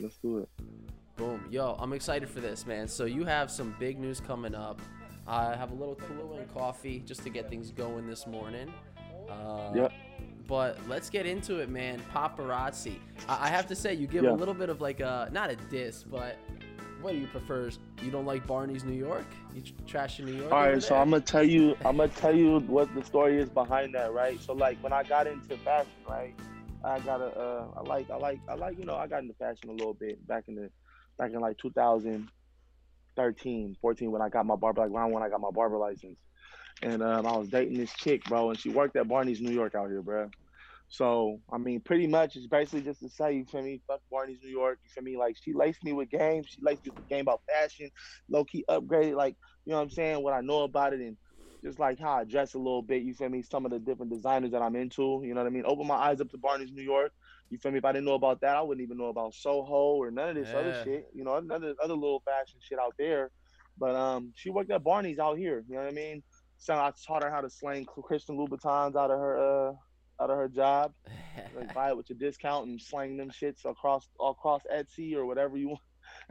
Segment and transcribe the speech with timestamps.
[0.00, 0.48] Let's do it.
[1.16, 1.44] Boom.
[1.50, 2.88] Yo, I'm excited for this, man.
[2.88, 4.80] So you have some big news coming up.
[5.26, 8.72] I have a little Kahlua and coffee just to get things going this morning.
[9.28, 9.92] Uh, Yep.
[10.46, 12.02] But let's get into it, man.
[12.12, 12.96] Paparazzi.
[13.28, 14.32] I, I have to say, you give Yeah.
[14.32, 16.36] a little bit of like a not a diss, but
[17.00, 17.70] what do you prefer?
[18.02, 19.26] You don't like Barney's New York?
[19.54, 20.52] You trash trashing New York?
[20.52, 20.96] All right, so?
[20.96, 24.40] I'm gonna tell you, I'm gonna tell you what the story is behind that, right?
[24.40, 26.34] So like when I got into fashion, right?
[26.84, 29.34] I got a, uh, I like, I like, I like, you know, I got into
[29.34, 30.70] fashion a little bit back in the,
[31.18, 35.50] back in like 2013, 14 when I got my barber, like when I got my
[35.50, 36.18] barber license,
[36.82, 39.74] and um, I was dating this chick, bro, and she worked at Barney's New York
[39.74, 40.30] out here, bro.
[40.88, 43.80] So I mean, pretty much it's basically just to say, you feel me?
[43.86, 45.16] Fuck Barney's New York, you feel me?
[45.16, 47.90] Like she laced me with games, she laced me with game about fashion,
[48.28, 51.16] low key upgraded, like you know what I'm saying, what I know about it and
[51.62, 53.42] just like how I dress a little bit, you feel me?
[53.42, 55.64] Some of the different designers that I'm into, you know what I mean?
[55.66, 57.12] Open my eyes up to Barney's New York.
[57.50, 57.78] You feel me?
[57.78, 60.34] If I didn't know about that, I wouldn't even know about Soho or none of
[60.36, 61.10] this other shit.
[61.14, 63.30] You know, none of this other little fashion shit out there.
[63.78, 65.64] But um, she worked at Barney's out here.
[65.68, 66.22] You know what I mean?
[66.58, 69.72] So I taught her how to slang Christian Louboutins out of her uh
[70.22, 70.92] out of her job.
[71.56, 75.56] Like buy it with your discount and slang them shits across across Etsy or whatever
[75.56, 75.80] you want.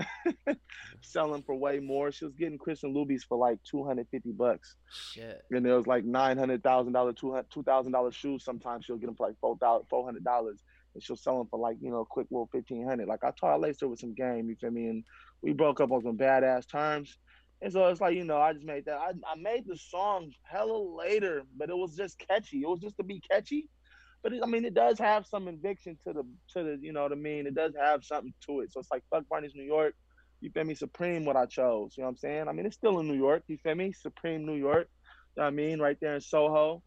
[1.02, 2.12] Selling for way more.
[2.12, 5.42] She was getting Christian Lubies for like two hundred fifty bucks, Shit.
[5.52, 8.44] and it was like nine hundred thousand dollar, two two thousand dollar shoes.
[8.44, 11.48] Sometimes she'll get them for like four thousand, four hundred dollars, and she'll sell them
[11.50, 13.08] for like you know, quick little fifteen hundred.
[13.08, 14.50] Like I taught her with some game.
[14.50, 14.88] You feel me?
[14.88, 15.04] And
[15.42, 17.18] we broke up on some badass terms.
[17.62, 18.98] And so it's like you know, I just made that.
[18.98, 22.62] I I made the song hella later, but it was just catchy.
[22.62, 23.68] It was just to be catchy.
[24.22, 27.04] But it, I mean, it does have some conviction to the to the you know
[27.04, 27.48] what I mean.
[27.48, 28.74] It does have something to it.
[28.74, 29.96] So it's like fuck Barney's New York.
[30.42, 30.76] You feel me?
[30.76, 31.96] Supreme, what I chose.
[31.98, 32.48] You know what I'm saying?
[32.48, 33.44] I mean, it's still in New York.
[33.48, 33.92] You feel me?
[33.92, 34.88] Supreme, New York.
[35.36, 35.80] You know what I mean?
[35.80, 36.82] Right there in Soho.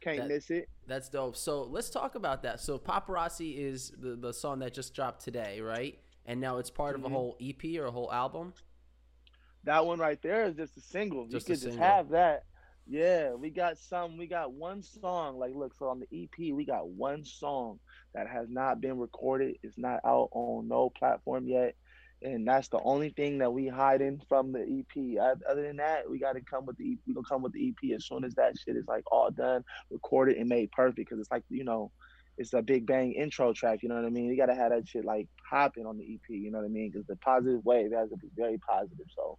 [0.00, 0.68] Can't That- miss it.
[0.86, 1.36] That's dope.
[1.36, 2.60] So let's talk about that.
[2.60, 5.98] So Paparazzi is the, the song that just dropped today, right?
[6.26, 7.12] And now it's part of a Mhm.
[7.12, 8.52] whole EP or a whole album.
[9.64, 11.26] That one right there is just a single.
[11.26, 12.44] Just you a could just have that.
[12.88, 14.16] Yeah, we got some.
[14.16, 15.38] We got one song.
[15.38, 17.80] Like, look, so on the EP, we got one song
[18.14, 19.56] that has not been recorded.
[19.62, 21.74] It's not out on no platform yet,
[22.22, 25.18] and that's the only thing that we hiding from the EP.
[25.20, 26.92] Oth- Other than that, we got to come with the.
[26.92, 26.98] EP.
[27.06, 29.64] We gonna come with the EP as soon as that shit is like all done,
[29.90, 30.96] recorded and made perfect.
[30.96, 31.90] Because it's like you know,
[32.38, 33.80] it's a big bang intro track.
[33.82, 34.26] You know what I mean?
[34.26, 36.30] You got to have that shit like hopping on the EP.
[36.30, 36.90] You know what I mean?
[36.90, 39.06] Because the positive wave has to be very positive.
[39.14, 39.36] So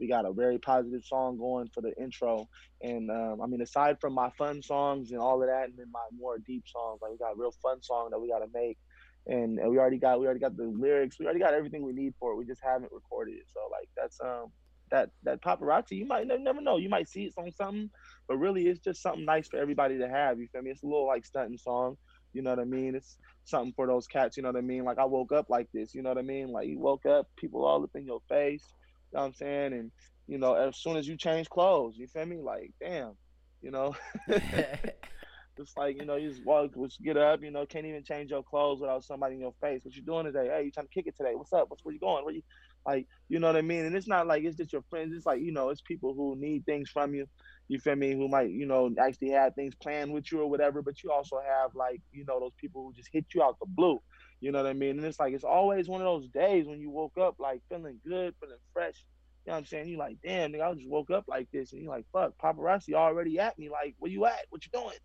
[0.00, 2.48] we got a very positive song going for the intro.
[2.82, 5.90] And um, I mean, aside from my fun songs and all of that, and then
[5.92, 8.48] my more deep songs, like we got a real fun song that we got to
[8.52, 8.78] make.
[9.26, 11.18] And, and we already got we already got the lyrics.
[11.20, 12.36] We already got everything we need for it.
[12.36, 13.44] We just haven't recorded it.
[13.52, 14.50] So like that's um
[14.90, 15.92] that that paparazzi.
[15.92, 16.78] You might never, never know.
[16.78, 17.90] You might see it on something,
[18.26, 20.38] but really it's just something nice for everybody to have.
[20.38, 20.70] You feel me?
[20.70, 21.96] It's a little like stunting song.
[22.32, 22.94] You know what I mean?
[22.94, 24.36] It's something for those cats.
[24.36, 24.84] You know what I mean?
[24.84, 25.94] Like I woke up like this.
[25.94, 26.48] You know what I mean?
[26.48, 28.72] Like you woke up, people all up in your face.
[29.12, 29.72] You know what I'm saying?
[29.72, 29.92] And
[30.26, 32.40] you know, as soon as you change clothes, you feel me?
[32.40, 33.16] Like, damn,
[33.62, 33.94] you know,
[34.28, 38.30] it's like, you know, you just walk, just get up, you know, can't even change
[38.30, 39.84] your clothes without somebody in your face.
[39.84, 40.48] What you doing today?
[40.48, 41.32] Hey, you trying to kick it today?
[41.34, 41.66] What's up?
[41.68, 42.24] What's where you going?
[42.24, 42.42] Where you
[42.86, 43.84] like, you know what I mean?
[43.84, 45.14] And it's not like it's just your friends.
[45.14, 47.26] It's like, you know, it's people who need things from you.
[47.68, 48.12] You feel me?
[48.14, 51.40] Who might, you know, actually have things planned with you or whatever, but you also
[51.46, 54.00] have like, you know, those people who just hit you out the blue.
[54.40, 54.98] You know what I mean?
[54.98, 58.00] And it's like it's always one of those days when you woke up like feeling
[58.06, 59.04] good, feeling fresh.
[59.46, 59.88] You know what I'm saying?
[59.88, 62.94] You like, damn, nigga, I just woke up like this, and you like, fuck, paparazzi
[62.94, 63.68] already at me.
[63.70, 64.46] Like, where you at?
[64.50, 64.96] What you doing?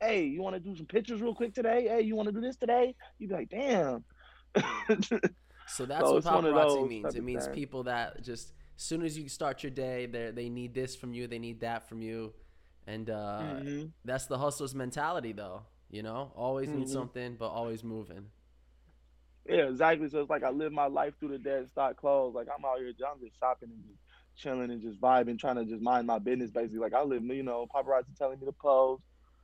[0.00, 1.86] Hey, you want to do some pictures real quick today?
[1.88, 2.94] Hey, you want to do this today?
[3.18, 4.04] You be like, damn.
[5.66, 7.14] So that's So what it's one of paparazzi means.
[7.14, 10.74] It means people that just as soon as you start your day, they they need
[10.74, 12.32] this from you, they need that from you,
[12.86, 13.92] and uh, Mhm.
[14.04, 15.62] that's the hustler's mentality, though.
[15.90, 16.92] You know, always need Mhm.
[16.92, 18.26] something, but always moving.
[19.48, 20.08] Yeah, exactly.
[20.10, 22.34] So it's like I live my life through the dead stock clothes.
[22.34, 23.98] Like I'm out here, I'm just shopping and just
[24.36, 26.50] chilling and just vibing, trying to just mind my business.
[26.50, 29.00] Basically, like I live, you know, paparazzi telling me to pose.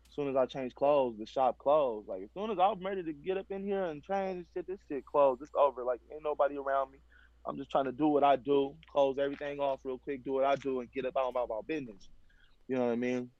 [0.08, 2.06] As soon as I change clothes, the shop closed.
[2.06, 4.66] Like as soon as I'm ready to get up in here and change and shit,
[4.66, 5.40] this shit closed.
[5.40, 5.82] It's over.
[5.82, 6.98] Like ain't nobody around me.
[7.46, 10.44] I'm just trying to do what I do, close everything off real quick, do what
[10.44, 12.08] I do, and get up out about my business.
[12.68, 13.30] You know what I mean?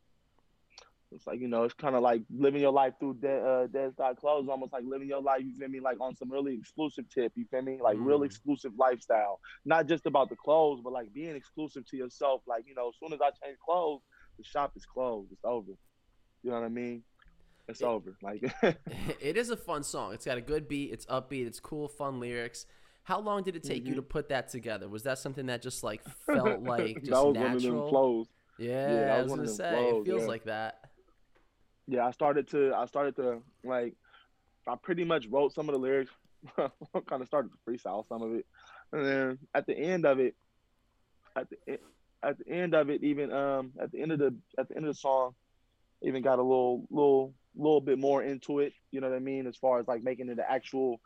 [1.15, 3.93] It's like you know, it's kind of like living your life through dead, uh, dead
[3.93, 5.43] stock clothes, almost like living your life.
[5.45, 5.81] You feel me?
[5.81, 7.33] Like on some really exclusive tip.
[7.37, 7.79] You feel me?
[7.83, 8.27] Like real Mm.
[8.27, 9.41] exclusive lifestyle.
[9.65, 12.43] Not just about the clothes, but like being exclusive to yourself.
[12.47, 14.03] Like you know, as soon as I change clothes,
[14.39, 15.31] the shop is closed.
[15.33, 15.73] It's over.
[16.43, 17.05] You know what I mean?
[17.69, 17.89] It's Yeah.
[17.89, 18.15] over.
[18.23, 18.43] Like
[19.21, 20.15] it is a fun song.
[20.15, 20.93] It's got a good beat.
[20.93, 21.47] It's upbeat.
[21.47, 22.67] It's cool, fun lyrics.
[23.05, 23.97] How long did it take you Mhm.
[23.97, 24.89] to put that together?
[24.89, 28.29] Was that something that just like felt like just that was one of them natural?
[28.59, 30.29] Yeah, that I was was gonna say flows, it feels yeah.
[30.29, 30.81] like that.
[31.87, 33.95] Yeah, I started to I started to like
[34.67, 36.11] I pretty much wrote some of the lyrics
[36.57, 36.71] kind
[37.23, 38.47] of started to freestyle some of it,
[38.93, 40.35] and then at the end of it,
[41.37, 41.79] at the
[42.23, 44.87] at the end of it, even um at the end of the at the end
[44.87, 45.35] of the song,
[46.03, 48.73] even got a little little little bit more into it.
[48.91, 49.47] You know what I mean?
[49.47, 51.01] As far as like making it an actual,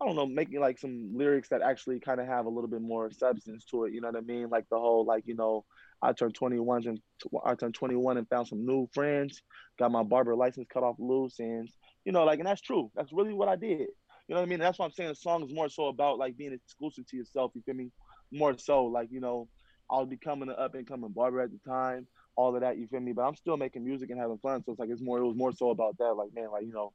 [0.00, 2.80] I don't know, making like some lyrics that actually kind of have a little bit
[2.80, 3.92] more substance to it.
[3.92, 4.48] You know what I mean?
[4.48, 5.64] Like the whole like you know,
[6.00, 7.00] I turned 21 and
[7.44, 9.42] I turned 21 and found some new friends.
[9.78, 11.68] Got my barber license cut off loose, and
[12.04, 12.90] you know, like, and that's true.
[12.94, 13.88] That's really what I did.
[14.28, 14.60] You know what I mean?
[14.60, 17.52] That's why I'm saying the song is more so about like being exclusive to yourself.
[17.54, 17.90] You feel me?
[18.32, 19.48] More so, like you know,
[19.90, 22.06] I was becoming an up and coming barber at the time
[22.36, 22.78] all of that.
[22.78, 23.12] You feel me?
[23.12, 24.62] But I'm still making music and having fun.
[24.64, 25.18] So it's like it's more.
[25.18, 26.14] It was more so about that.
[26.14, 26.92] Like man, like you know,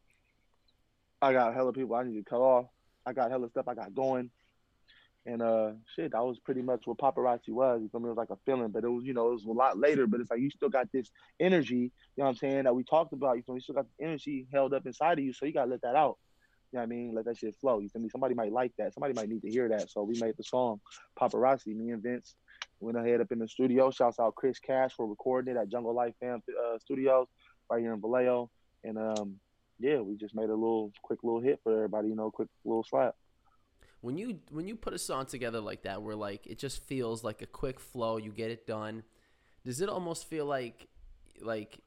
[1.22, 2.66] I got hella people I need to cut off.
[3.06, 4.30] I got hella stuff I got going.
[5.28, 7.82] And uh shit, that was pretty much what paparazzi was.
[7.82, 8.08] You feel me?
[8.08, 10.06] It was like a feeling, but it was, you know, it was a lot later.
[10.06, 11.10] But it's like you still got this
[11.40, 13.38] energy, you know what I'm saying, that we talked about.
[13.38, 13.60] You feel me?
[13.60, 15.34] You still got the energy held up inside of you.
[15.34, 16.18] So you gotta let that out.
[16.72, 17.16] You know what I mean?
[17.16, 17.80] Let that shit flow.
[17.80, 18.10] You feel me?
[18.10, 18.94] Somebody might like that.
[18.94, 19.90] Somebody might need to hear that.
[19.90, 20.80] So we made the song
[21.20, 22.36] Paparazzi, me and Vince
[22.80, 23.90] Went ahead up in the studio.
[23.90, 27.28] Shouts out Chris Cash for recording it at Jungle Life Fam uh, Studios
[27.70, 28.50] right here in Vallejo.
[28.84, 29.40] And um,
[29.80, 32.10] yeah, we just made a little quick little hit for everybody.
[32.10, 33.16] You know, quick little slap.
[34.02, 37.24] When you when you put a song together like that, where like it just feels
[37.24, 39.04] like a quick flow, you get it done.
[39.64, 40.88] Does it almost feel like
[41.42, 41.80] like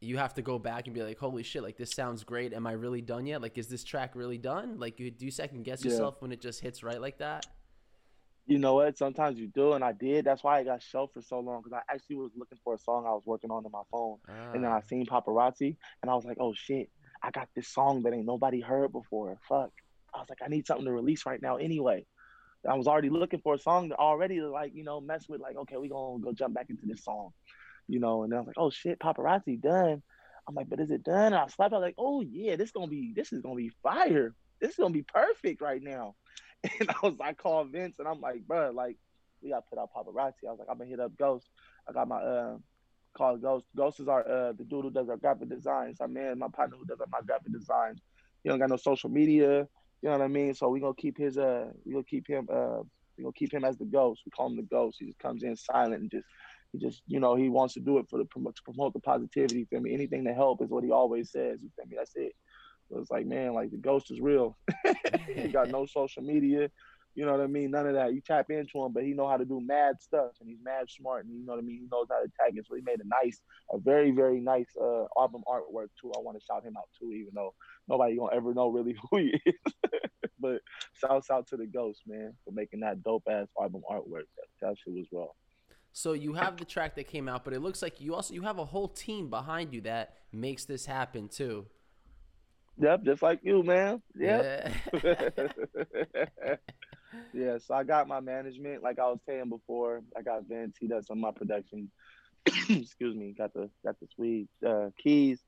[0.00, 2.52] you have to go back and be like, holy shit, like this sounds great.
[2.52, 3.40] Am I really done yet?
[3.40, 4.78] Like, is this track really done?
[4.78, 7.46] Like, you, do you second guess yourself when it just hits right like that?
[8.46, 8.98] you know what?
[8.98, 10.24] Sometimes you do, and I did.
[10.24, 12.78] That's why I got shelved for so long because I actually was looking for a
[12.78, 14.52] song I was working on in my phone, ah.
[14.52, 14.80] and then I ah.
[14.80, 16.90] seen paparazzi, and I was like, oh shit,
[17.24, 19.38] I got this song that ain't nobody heard before.
[19.48, 19.70] Fuck.
[20.14, 22.04] I was like, I need something to release right now anyway.
[22.68, 25.56] I was already looking for a song to already like you know mess with like
[25.56, 27.30] okay we gonna go jump back into this song,
[27.88, 30.02] you know, and I was like oh shit paparazzi done.
[30.46, 31.32] I'm like, but is it done?
[31.32, 31.72] And I slapped.
[31.72, 34.34] I was like, oh yeah, this gonna be this is gonna be fire.
[34.60, 36.14] This is gonna be perfect right now.
[36.80, 38.96] And I was, I called Vince, and I'm like, bro, like,
[39.42, 40.48] we got to put out paparazzi.
[40.48, 41.46] I was like, I'm gonna hit up Ghost.
[41.86, 42.56] I got my uh,
[43.16, 43.66] call Ghost.
[43.76, 46.00] Ghost is our uh, the dude who does our graphic designs.
[46.00, 48.00] Our man, my partner who does my graphic designs.
[48.42, 49.66] He don't got no social media.
[50.02, 50.54] You know what I mean?
[50.54, 52.80] So we gonna keep his uh, we gonna keep him uh,
[53.16, 54.22] we gonna keep him as the ghost.
[54.26, 54.98] We call him the ghost.
[55.00, 56.26] He just comes in silent and just
[56.72, 59.66] he just you know he wants to do it for the to promote the positivity.
[59.70, 61.60] For me, anything to help is what he always says.
[61.62, 61.96] You feel me?
[61.96, 62.32] That's it.
[62.90, 64.58] So it's like, man, like the ghost is real.
[65.34, 66.70] he got no social media.
[67.14, 67.70] You know what I mean?
[67.70, 68.12] None of that.
[68.12, 70.90] You tap into him, but he know how to do mad stuff, and he's mad
[70.90, 71.76] smart, and you know what I mean.
[71.82, 72.66] He knows how to tag it.
[72.66, 73.40] So he made a nice,
[73.72, 76.12] a very, very nice uh, album artwork too.
[76.16, 77.54] I want to shout him out too, even though
[77.88, 79.54] nobody gonna ever know really who he is.
[80.40, 80.60] but
[80.94, 84.26] shouts out to the Ghost man for making that dope ass album artwork.
[84.36, 85.26] That, that shit was raw.
[85.92, 88.42] So you have the track that came out, but it looks like you also you
[88.42, 91.66] have a whole team behind you that makes this happen too.
[92.78, 94.02] Yep, just like you, man.
[94.16, 94.72] Yep.
[94.92, 95.48] Yeah.
[97.32, 100.02] yeah, so I got my management, like I was saying before.
[100.16, 101.90] I got Vince, he does some of my production.
[102.46, 105.40] Excuse me, got the got the sweet uh, keys.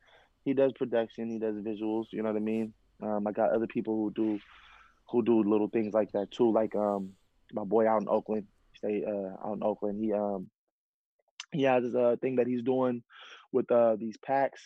[0.45, 2.73] He does production, he does visuals, you know what I mean?
[3.03, 4.41] Um, I got other people who do
[5.11, 6.51] who do little things like that too.
[6.53, 7.11] Like um
[7.53, 8.47] my boy out in Oakland,
[8.77, 10.03] stay uh out in Oakland.
[10.03, 10.49] He um
[11.53, 13.03] he has a thing that he's doing
[13.53, 14.63] with uh these packs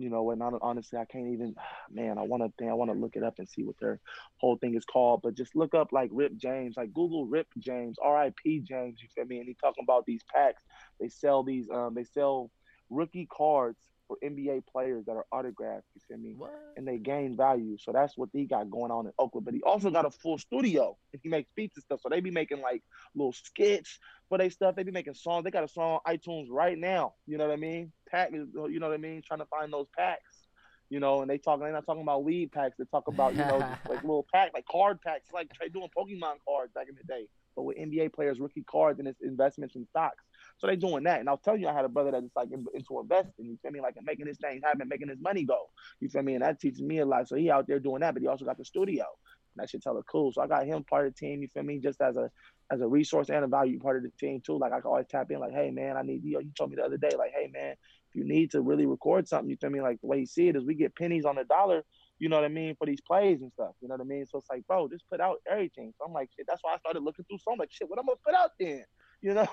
[0.00, 1.54] you know, and honestly, I can't even,
[1.90, 4.00] man, I want to, I want to look it up and see what their
[4.38, 5.20] whole thing is called.
[5.22, 8.60] But just look up like Rip James, like Google Rip James, R.I.P.
[8.60, 9.00] James.
[9.02, 9.38] You feel me?
[9.38, 10.62] And he talking about these packs.
[10.98, 12.50] They sell these, um, they sell
[12.88, 13.78] rookie cards
[14.08, 15.84] for NBA players that are autographed.
[15.94, 16.34] You feel me?
[16.36, 16.50] What?
[16.78, 17.76] And they gain value.
[17.78, 19.44] So that's what he got going on in Oakland.
[19.44, 20.96] But he also got a full studio.
[21.22, 22.00] He makes beats and stuff.
[22.02, 22.82] So they be making like
[23.14, 24.76] little skits for their stuff.
[24.76, 25.44] They be making songs.
[25.44, 27.14] They got a song on iTunes right now.
[27.26, 27.92] You know what I mean?
[28.10, 29.22] Pack you know what I mean?
[29.26, 30.46] Trying to find those packs.
[30.88, 31.62] You know, and they talking.
[31.62, 32.74] They're not talking about weed packs.
[32.76, 36.72] They talk about you know like little pack, like card packs, like doing Pokemon cards
[36.74, 40.24] back in the day, but with NBA players, rookie cards, and its investments in stocks.
[40.58, 41.20] So they doing that.
[41.20, 43.46] And I'll tell you, I had a brother that's like into investing.
[43.46, 43.80] You feel me?
[43.80, 45.70] Like making his thing happen, making his money go.
[46.00, 46.34] You feel me?
[46.34, 47.28] And that teaches me a lot.
[47.28, 49.04] So he out there doing that, but he also got the studio.
[49.04, 50.32] And that should tell her cool.
[50.32, 51.42] So I got him part of the team.
[51.42, 51.78] You feel me?
[51.78, 52.30] Just as a
[52.70, 54.58] as a resource and a value part of the team too.
[54.58, 55.40] Like I can always tap in.
[55.40, 56.40] Like, hey man, I need you.
[56.40, 57.10] You told me the other day.
[57.16, 57.74] Like, hey man,
[58.14, 59.80] you need to really record something, you feel me?
[59.80, 61.84] Like the way you see it is, we get pennies on the dollar
[62.20, 63.72] you know what I mean, for these plays and stuff.
[63.80, 64.26] You know what I mean?
[64.26, 65.92] So it's like, bro, just put out everything.
[65.98, 67.38] So I'm like, shit, that's why I started looking through.
[67.38, 68.84] So like, shit, what I'm gonna put out then?
[69.22, 69.48] you know.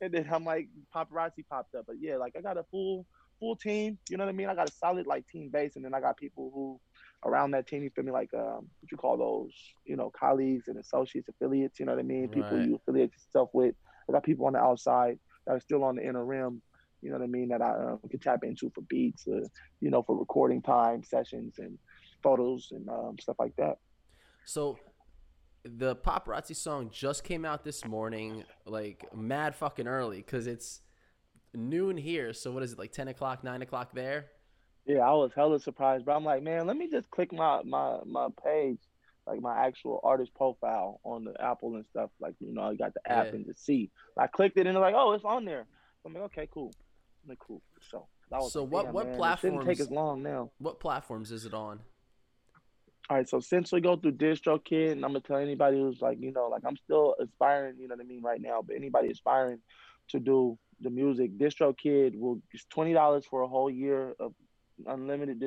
[0.00, 3.06] And then I'm like, paparazzi popped up, but yeah, like I got a full
[3.40, 3.98] full team.
[4.10, 4.48] You know what I mean?
[4.48, 6.78] I got a solid like team base, and then I got people who
[7.24, 7.82] around that team.
[7.82, 8.12] You feel me?
[8.12, 9.54] Like um, what you call those?
[9.86, 11.80] You know, colleagues and associates, affiliates.
[11.80, 12.28] You know what I mean?
[12.28, 12.68] People right.
[12.68, 13.74] you affiliate yourself with.
[14.08, 16.60] I got people on the outside that are still on the inner rim.
[17.02, 17.48] You know what I mean?
[17.48, 19.40] That I um, can tap into for beats, uh,
[19.80, 21.78] you know, for recording time sessions and
[22.22, 23.78] photos and um, stuff like that.
[24.44, 24.78] So
[25.64, 30.80] the paparazzi song just came out this morning, like mad fucking early, because it's
[31.54, 32.32] noon here.
[32.32, 34.26] So what is it like ten o'clock, nine o'clock there?
[34.86, 37.98] Yeah, I was hella surprised, but I'm like, man, let me just click my my
[38.06, 38.78] my page,
[39.26, 42.10] like my actual artist profile on the Apple and stuff.
[42.20, 43.32] Like, you know, I got the app Yeah.
[43.34, 43.90] and to see.
[44.18, 45.66] I clicked it and they're like, oh, it's on there.
[46.04, 46.72] I'm like, okay, cool.
[47.28, 47.62] I'm cool.
[47.80, 50.50] So, I was So what- damn, what man, it shouldn't take as long now.
[50.58, 51.80] What platforms is it on?
[53.08, 56.20] All right, so since we go through DistroKid, and I'm gonna tell anybody who's like,
[56.20, 59.10] you know, like I'm still aspiring, you know what I mean, right now, but anybody
[59.10, 59.60] aspiring
[60.10, 64.32] to do the music, DistroKid will it's twenty dollars for a whole year of
[64.86, 65.40] unlimited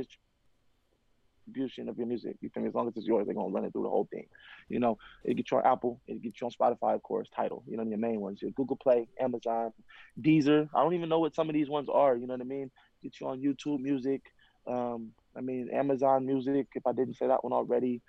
[1.46, 2.38] distribution of your music.
[2.42, 4.28] You think as long as it's yours, they're gonna run it through the whole thing.
[4.70, 7.64] You know, it gets you on Apple, it gets you on Spotify, of course, Tidal,
[7.68, 9.74] you know, your main ones, your Google Play, Amazon,
[10.20, 10.70] Deezer.
[10.74, 12.72] I don't even know what some of these ones are, you know what I mean?
[13.02, 14.22] Get you on YouTube music.
[14.66, 18.02] Um, I mean, Amazon Music, if I didn't say that one already,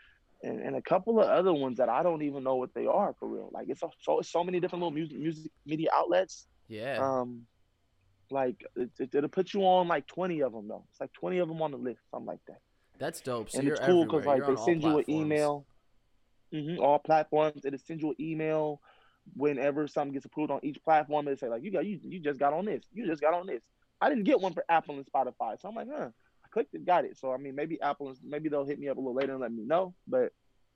[0.43, 3.15] and, and a couple of other ones that I don't even know what they are
[3.19, 3.51] for real.
[3.53, 6.47] Like it's so so, so many different little music music media outlets.
[6.69, 6.99] Yeah.
[7.01, 7.47] Um,
[8.31, 10.85] like it, it, it'll put you on like twenty of them though.
[10.91, 12.61] It's like twenty of them on the list, something like that.
[12.99, 13.51] That's dope.
[13.51, 15.67] So and it's cool because like they send you an email.
[16.53, 17.65] hmm all platforms.
[17.65, 18.81] It'll send you an email
[19.35, 21.27] whenever something gets approved on each platform.
[21.27, 22.85] They say like you got you you just got on this.
[22.93, 23.63] You just got on this.
[24.01, 26.09] I didn't get one for Apple and Spotify, so I'm like, huh.
[26.45, 27.17] I clicked it, got it.
[27.19, 29.41] So I mean, maybe Apple, and- maybe they'll hit me up a little later and
[29.41, 29.95] let me know.
[30.07, 30.33] But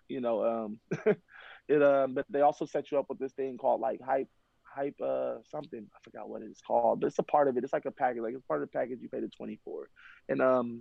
[0.09, 0.81] you know, um,
[1.69, 4.29] it um, but they also set you up with this thing called like hype,
[4.63, 5.87] hype, uh, something.
[5.95, 7.65] I forgot what it's called, but it's a part of it.
[7.65, 9.89] It's like a package, like it's part of the package you pay the 24
[10.31, 10.81] and um,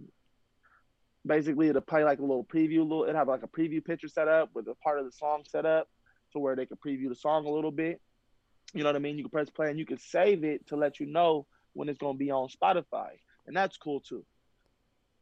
[1.28, 4.28] basically it'll play like a little preview, little it have like a preview picture set
[4.28, 5.88] up with a part of the song set up
[6.34, 8.02] to where they can preview the song a little bit.
[8.74, 9.18] You know what I mean?
[9.18, 12.00] You can press play and you can save it to let you know when it's
[12.00, 13.10] gonna be on Spotify,
[13.46, 14.26] and that's cool too.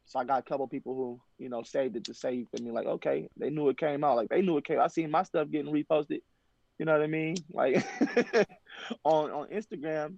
[0.06, 2.70] So I got a couple people who you know saved it to save for me.
[2.70, 4.16] Like, okay, they knew it came out.
[4.16, 4.80] Like they knew it came.
[4.80, 6.20] I seen my stuff getting reposted.
[6.78, 7.36] You know what I mean?
[7.52, 7.86] Like
[9.04, 10.16] on on Instagram.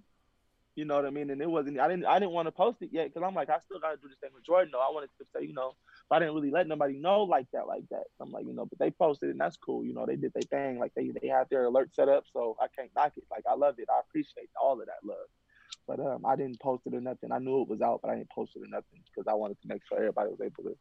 [0.79, 1.29] You know what I mean?
[1.29, 1.77] And it wasn't.
[1.77, 2.05] I didn't.
[2.05, 4.07] I didn't want to post it yet because I'm like, I still got to do
[4.07, 4.69] this thing with Jordan.
[4.71, 4.79] though.
[4.79, 5.75] I wanted to say, you know,
[6.09, 8.05] I didn't really let nobody know like that, like that.
[8.21, 9.83] I'm like, you know, but they posted and that's cool.
[9.83, 10.79] You know, they did their thing.
[10.79, 13.25] Like they they had their alert set up, so I can't knock it.
[13.29, 13.89] Like I love it.
[13.91, 15.27] I appreciate all of that love.
[15.85, 17.33] But um, I didn't post it or nothing.
[17.33, 19.59] I knew it was out, but I didn't post it or nothing because I wanted
[19.61, 20.77] to make sure everybody was able to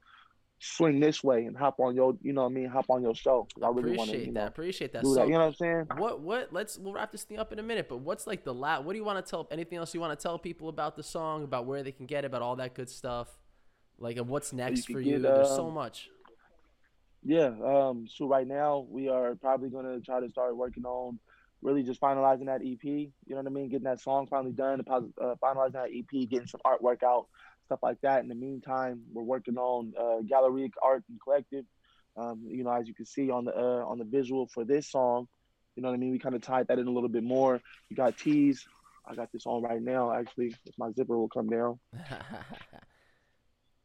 [0.61, 3.15] swing this way and hop on your, you know what I mean, hop on your
[3.15, 3.47] show.
[3.63, 4.41] I really want to, Appreciate you that.
[4.41, 5.03] know, Appreciate that.
[5.03, 5.27] do So that.
[5.27, 5.87] You know what I'm saying?
[5.97, 8.53] what what let's we'll wrap this thing up in a minute but what's like the
[8.55, 10.97] la what do you want to tell anything else you want to tell people about
[10.97, 13.29] the song about where they can get it about all that good stuff
[13.99, 16.09] like and what's next can for get, you there's so um, much
[17.25, 17.53] Yeah.
[17.65, 18.07] Um.
[18.09, 21.19] So right now we are probably gonna try to start working on
[21.63, 22.85] really just finalizing that EP.
[22.85, 23.69] You know what I mean?
[23.69, 25.01] Getting that song finally done, uh,
[25.43, 27.27] finalizing that EP, getting some artwork out,
[27.69, 28.23] stuff like that.
[28.23, 31.67] In the meantime, we're working on uh, Gallery Art and Collective.
[32.17, 34.91] Um, you know, as you can see on the uh, on the visual for this
[34.91, 35.29] song,
[35.77, 36.13] you know what I mean.
[36.13, 37.61] We kind of tied that in a little bit more.
[37.91, 38.67] We got tees.
[39.07, 40.13] I got this on right now.
[40.13, 41.79] Actually, if my zipper will come down.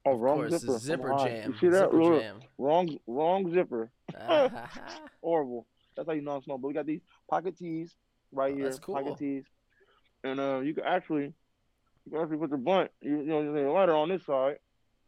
[0.06, 0.78] Oh, of wrong course zipper.
[0.80, 1.86] zipper jam You see that?
[1.86, 3.90] zipper Look, jam Wrong, wrong zipper.
[5.22, 5.66] horrible.
[5.96, 6.58] That's how you know I'm small.
[6.58, 7.00] But we got these
[7.30, 7.96] pocket tees
[8.34, 8.66] right Oh, here.
[8.66, 8.96] that's cool.
[8.96, 9.46] Pocket tees,
[10.26, 11.34] and uh, you can actually,
[12.06, 14.58] you can actually put your blunt, you, you know, your lighter on this side,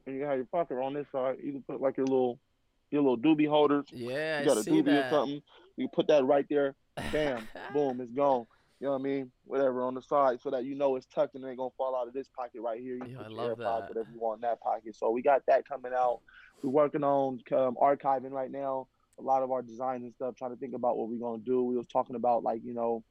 [0.05, 1.37] and you can have your pocket on this side.
[1.43, 2.39] You can put like your little,
[2.91, 3.85] your little doobie holders.
[3.91, 5.41] yeah You got I a doobie that or something.
[5.77, 6.75] You put that right there.
[7.11, 8.45] Bam, boom, it's gone.
[8.79, 9.31] You know what I mean?
[9.45, 11.95] Whatever on the side, so that you know it's tucked and it ain't gonna fall
[11.95, 12.95] out of this pocket right here.
[12.95, 13.89] You can Yeah, put I love AirPods, that.
[13.89, 14.95] whatever you want in that pocket.
[14.95, 16.19] So we got that coming out.
[16.61, 18.87] We're working on um, archiving right now.
[19.19, 20.35] A lot of our designs and stuff.
[20.35, 21.63] Trying to think about what we're gonna do.
[21.63, 23.03] We was talking about like you know,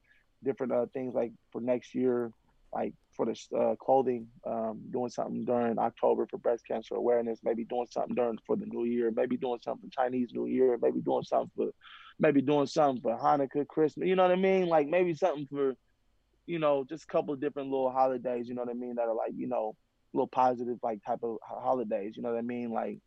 [0.43, 2.31] different uh, things like for next year,
[2.75, 7.39] like for the uh, clothing, um, doing something during October for breast cancer awareness.
[7.41, 9.11] Maybe doing something during for the New Year.
[9.15, 10.77] Maybe doing something for Chinese New Year.
[10.81, 11.69] Maybe doing something for
[12.19, 14.07] maybe doing something for Hanukkah, Christmas.
[14.07, 14.67] You know what I mean?
[14.67, 15.75] Like maybe something for,
[16.45, 18.49] you know, just a couple of different little holidays.
[18.49, 18.95] You know what I mean?
[18.95, 19.75] That are like you know,
[20.13, 22.17] little positive like type of holidays.
[22.17, 22.71] You know what I mean?
[22.71, 22.99] Like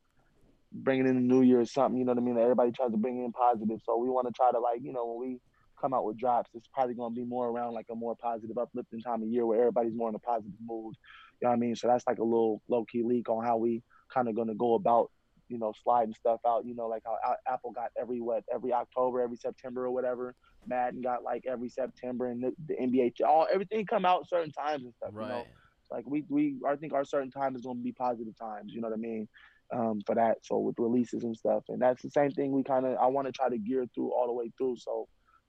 [0.73, 1.99] bringing in the New Year or something.
[1.99, 2.39] You know what I mean?
[2.39, 3.81] Everybody tries to bring in positive.
[3.85, 5.41] So we want to try to like you know when we
[5.81, 8.59] come out with drops, it's probably going to be more around like a more positive,
[8.59, 10.95] uplifting time of year where everybody's more in a positive mood.
[11.41, 11.77] You know what I mean?
[11.77, 13.83] So that's like a little low key leak on how we
[14.13, 15.11] kind of going to go about
[15.49, 16.67] you know, sliding stuff out.
[16.67, 17.17] You know, like how
[17.51, 20.35] Apple got every what every October, every September or whatever.
[20.67, 24.85] Madden got like every September, and the, the NBA, all everything come out certain times
[24.85, 25.13] and stuff.
[25.15, 25.47] You know, right
[25.91, 28.73] like we we I think our certain time is going to be positive times.
[28.73, 29.29] You know what I mean?
[29.73, 30.39] Um, for that.
[30.43, 32.53] So with releases and stuff, and that's the same thing.
[32.53, 34.77] We kind of I want to try to gear through all the way through.
[34.79, 35.09] So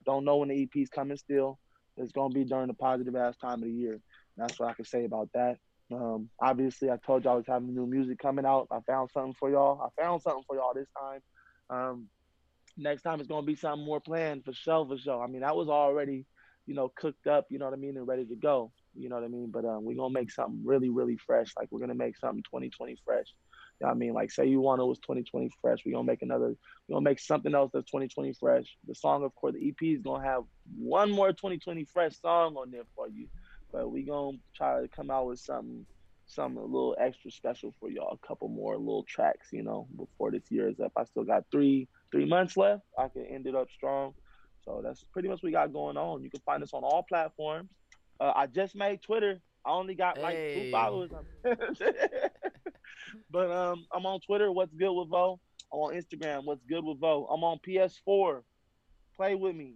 [0.10, 1.60] don't know when the EP's coming still.
[1.98, 4.00] It's going to be during the positive ass time of the year.
[4.38, 5.58] That's what I can say about that.
[5.92, 8.68] Um, obviously, I told y'all I was having new music coming out.
[8.72, 9.82] I found something for y'all.
[9.82, 11.22] I found something for y'all this time.
[11.70, 12.08] Um,
[12.78, 15.24] next time it's gonna be something more planned for sure, for sure.
[15.24, 16.26] I mean, that was already,
[16.66, 18.72] you know, cooked up, you know what I mean, and ready to go.
[18.96, 19.52] You know what I mean?
[19.52, 21.54] But um, we're gonna make something really, really fresh.
[21.58, 23.28] Like we're gonna make something 2020 fresh.
[23.80, 24.14] You know what I mean?
[24.14, 25.80] Like say you want it was 2020 fresh.
[25.86, 26.56] We're gonna make another,
[26.88, 28.66] we're gonna make something else that's 2020 fresh.
[28.88, 30.44] The song, of course, the EP is gonna have
[30.78, 33.28] one more 2020 fresh song on there for you.
[33.72, 35.86] But we gonna try to come out with something
[36.26, 38.18] something a little extra special for y'all.
[38.22, 40.92] A couple more little tracks, you know, before this year is up.
[40.96, 42.84] I still got three three months left.
[42.98, 44.14] I can end it up strong.
[44.66, 46.24] So that's pretty much what we got going on.
[46.24, 47.70] You can find us on all platforms.
[48.20, 49.40] Uh, I just made Twitter.
[49.66, 50.66] I only got like hey.
[50.66, 51.12] two followers.
[53.32, 54.52] but um, I'm on Twitter.
[54.52, 55.40] What's good with Vo?
[55.72, 56.46] I'm on Instagram.
[56.46, 57.28] What's good with Vo?
[57.32, 58.42] I'm on PS4.
[59.16, 59.76] Play with me.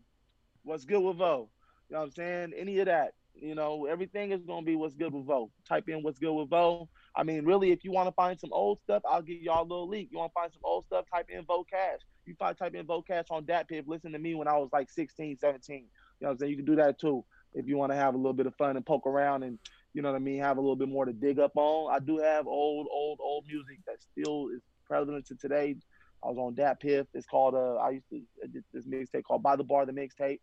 [0.64, 1.50] What's good with Vo?
[1.90, 2.54] You know what I'm saying?
[2.58, 3.14] Any of that.
[3.36, 5.50] You know, everything is gonna be what's good with Vo.
[5.68, 6.88] Type in what's good with Vo.
[7.16, 9.68] I mean, really, if you want to find some old stuff, I'll give y'all a
[9.68, 10.10] little leak.
[10.12, 11.06] You want to find some old stuff?
[11.12, 12.00] Type in Vo Cash.
[12.26, 13.88] You probably type in Vo Cash on DatPiff.
[13.88, 15.76] Listen to me when I was like 16, 17.
[15.76, 16.52] You know what I'm saying?
[16.52, 18.76] You can do that too if you want to have a little bit of fun
[18.76, 19.60] and poke around and
[19.94, 21.94] you know what I mean, have a little bit more to dig up on.
[21.94, 25.76] I do have old, old, old music that still is prevalent to today.
[26.24, 27.08] I was on DatPiff.
[27.14, 29.92] It's called uh I used to I did this mixtape called By the Bar, the
[29.92, 30.40] mixtape.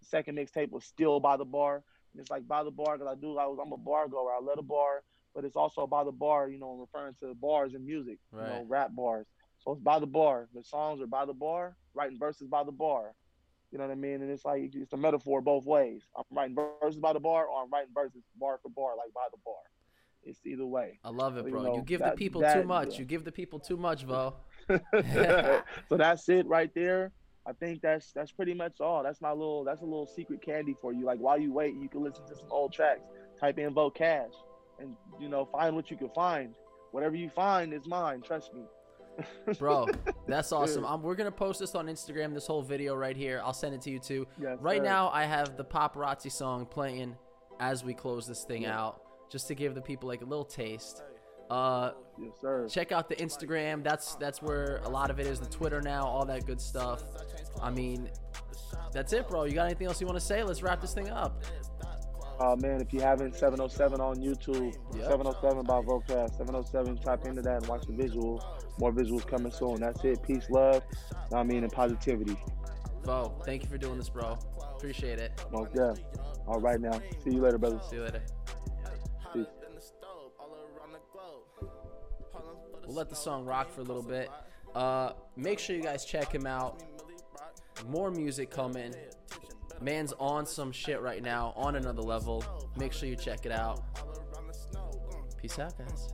[0.00, 1.82] The second mixtape was still by the bar.
[2.12, 4.32] And it's like by the bar because I do I was I'm a bar goer.
[4.32, 5.02] I love a bar,
[5.34, 8.46] but it's also by the bar, you know, referring to bars and music, right.
[8.46, 9.26] you know, rap bars.
[9.64, 10.48] So it's by the bar.
[10.54, 13.14] The songs are by the bar, writing verses by the bar.
[13.74, 14.22] You know what I mean?
[14.22, 16.02] And it's like it's a metaphor both ways.
[16.16, 19.26] I'm writing verses by the bar, or I'm writing verses bar for bar, like by
[19.32, 19.56] the bar.
[20.22, 21.00] It's either way.
[21.02, 21.60] I love it, bro.
[21.60, 22.92] you, know, you give that, the people that, too much.
[22.92, 23.00] Yeah.
[23.00, 24.36] You give the people too much, Vo.
[24.68, 27.10] so that's it right there.
[27.46, 29.02] I think that's that's pretty much all.
[29.02, 31.04] That's my little that's a little secret candy for you.
[31.04, 33.02] Like while you wait, you can listen to some old tracks.
[33.40, 34.34] Type in Vo Cash,
[34.78, 36.54] and you know find what you can find.
[36.92, 38.22] Whatever you find is mine.
[38.22, 38.62] Trust me.
[39.58, 39.88] Bro,
[40.26, 40.84] that's awesome.
[40.84, 42.34] Um, we're gonna post this on Instagram.
[42.34, 43.40] This whole video right here.
[43.44, 44.26] I'll send it to you too.
[44.40, 44.84] Yes, right sir.
[44.84, 47.16] now, I have the paparazzi song playing
[47.60, 48.78] as we close this thing yeah.
[48.78, 51.02] out, just to give the people like a little taste.
[51.50, 52.66] Uh, yes, sir.
[52.68, 53.82] Check out the Instagram.
[53.84, 55.40] That's that's where a lot of it is.
[55.40, 57.02] The Twitter now, all that good stuff.
[57.62, 58.10] I mean,
[58.92, 59.44] that's it, bro.
[59.44, 60.42] You got anything else you want to say?
[60.42, 61.42] Let's wrap this thing up.
[62.40, 65.06] Oh man, if you haven't, 707 on YouTube, yep.
[65.08, 66.98] 707 by Vo Cash, 707.
[66.98, 68.44] Type into that and watch the visual.
[68.78, 69.76] More visuals coming soon.
[69.76, 70.22] That's it.
[70.22, 70.82] Peace, love.
[71.32, 72.36] I mean, and positivity.
[73.04, 74.36] Vo, thank you for doing this, bro.
[74.76, 75.32] Appreciate it.
[75.52, 75.94] Most yeah.
[76.46, 77.00] All right now.
[77.22, 77.80] See you later, brother.
[77.88, 78.22] See you later.
[79.32, 79.46] Peace.
[82.86, 84.28] We'll let the song rock for a little bit.
[84.74, 86.82] Uh, make sure you guys check him out.
[87.88, 88.94] More music coming.
[89.80, 92.44] Man's on some shit right now, on another level.
[92.76, 93.82] Make sure you check it out.
[95.40, 96.08] Peace out, guys.